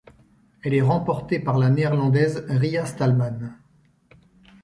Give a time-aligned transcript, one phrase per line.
[0.63, 3.51] Elle est remportée par la Néerlandaise Ria Stalman.